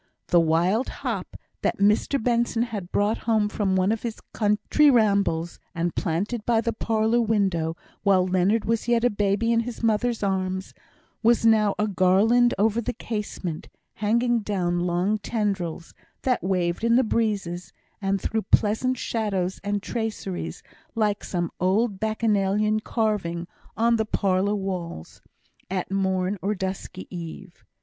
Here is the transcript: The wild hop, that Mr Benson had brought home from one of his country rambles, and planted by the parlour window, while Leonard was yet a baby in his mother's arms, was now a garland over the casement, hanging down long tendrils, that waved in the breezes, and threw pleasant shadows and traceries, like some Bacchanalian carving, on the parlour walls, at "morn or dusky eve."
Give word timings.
The 0.29 0.39
wild 0.39 0.89
hop, 1.05 1.37
that 1.61 1.77
Mr 1.77 2.17
Benson 2.19 2.63
had 2.63 2.91
brought 2.91 3.19
home 3.29 3.47
from 3.47 3.75
one 3.75 3.91
of 3.91 4.01
his 4.01 4.19
country 4.33 4.89
rambles, 4.89 5.59
and 5.75 5.93
planted 5.93 6.43
by 6.43 6.59
the 6.59 6.73
parlour 6.73 7.21
window, 7.21 7.77
while 8.01 8.25
Leonard 8.25 8.65
was 8.65 8.87
yet 8.87 9.03
a 9.03 9.11
baby 9.11 9.51
in 9.51 9.59
his 9.59 9.83
mother's 9.83 10.23
arms, 10.23 10.73
was 11.21 11.45
now 11.45 11.75
a 11.77 11.87
garland 11.87 12.55
over 12.57 12.81
the 12.81 12.93
casement, 12.93 13.67
hanging 13.93 14.39
down 14.39 14.79
long 14.79 15.19
tendrils, 15.19 15.93
that 16.23 16.41
waved 16.41 16.83
in 16.83 16.95
the 16.95 17.03
breezes, 17.03 17.71
and 18.01 18.19
threw 18.19 18.41
pleasant 18.41 18.97
shadows 18.97 19.59
and 19.63 19.83
traceries, 19.83 20.63
like 20.95 21.23
some 21.23 21.51
Bacchanalian 21.59 22.79
carving, 22.79 23.45
on 23.77 23.97
the 23.97 24.05
parlour 24.05 24.55
walls, 24.55 25.21
at 25.69 25.91
"morn 25.91 26.39
or 26.41 26.55
dusky 26.55 27.05
eve." 27.15 27.63